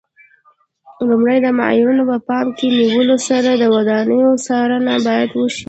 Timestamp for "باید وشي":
5.07-5.59